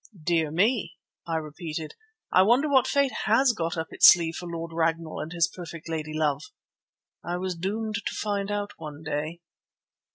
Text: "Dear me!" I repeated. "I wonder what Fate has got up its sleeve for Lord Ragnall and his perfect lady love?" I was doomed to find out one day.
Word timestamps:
"Dear 0.23 0.49
me!" 0.49 0.97
I 1.27 1.35
repeated. 1.35 1.93
"I 2.33 2.41
wonder 2.41 2.67
what 2.67 2.87
Fate 2.87 3.11
has 3.25 3.53
got 3.53 3.77
up 3.77 3.89
its 3.91 4.11
sleeve 4.11 4.33
for 4.35 4.49
Lord 4.49 4.71
Ragnall 4.73 5.19
and 5.19 5.31
his 5.31 5.47
perfect 5.47 5.87
lady 5.87 6.13
love?" 6.17 6.41
I 7.23 7.37
was 7.37 7.53
doomed 7.55 7.99
to 8.07 8.15
find 8.15 8.49
out 8.49 8.71
one 8.79 9.03
day. 9.03 9.41